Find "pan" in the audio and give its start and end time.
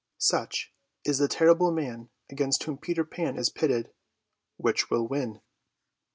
3.05-3.37